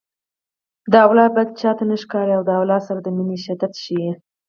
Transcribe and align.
د 0.91 0.93
اولاد 1.07 1.31
بد 1.37 1.49
چاته 1.59 1.83
نه 1.89 1.95
ښکاري 2.03 2.35
د 2.45 2.49
اولاد 2.59 2.81
سره 2.87 2.99
د 3.01 3.07
مینې 3.15 3.37
شدت 3.45 3.73
ښيي 3.83 4.11